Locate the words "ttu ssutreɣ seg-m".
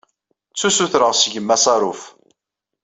0.51-1.49